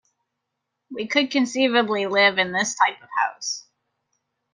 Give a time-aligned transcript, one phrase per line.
[0.89, 3.67] We could conceivably live in this type of house.